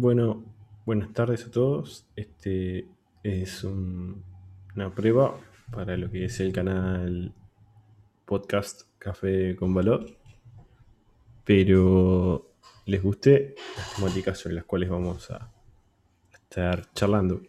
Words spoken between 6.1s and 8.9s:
que es el canal podcast